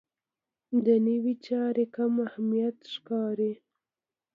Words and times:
دنیوي 0.85 1.33
چارې 1.45 1.85
کم 1.95 2.13
اهمیته 2.27 2.85
ښکاره 2.93 3.49
شي. 3.57 3.61